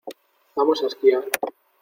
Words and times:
Vamos 0.57 0.79
a 0.81 0.87
esquiar. 0.91 1.23